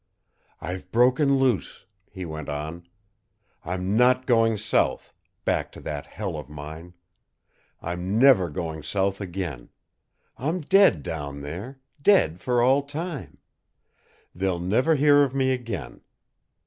"I've 0.61 0.91
broken 0.91 1.37
loose," 1.37 1.85
he 2.09 2.25
went 2.25 2.49
on. 2.49 2.87
"I'm 3.63 3.95
not 3.95 4.25
going 4.25 4.57
south 4.57 5.13
back 5.45 5.71
to 5.73 5.81
that 5.81 6.07
hell 6.07 6.37
of 6.39 6.49
mine. 6.49 6.95
I'm 7.83 8.17
never 8.17 8.49
going 8.49 8.81
south 8.81 9.21
again. 9.21 9.69
I'm 10.39 10.61
dead 10.61 11.03
down 11.03 11.41
there 11.41 11.81
dead 12.01 12.41
for 12.41 12.63
all 12.63 12.81
time. 12.81 13.37
They'll 14.33 14.57
never 14.57 14.95
hear 14.95 15.21
of 15.21 15.35
me 15.35 15.51
again. 15.51 16.01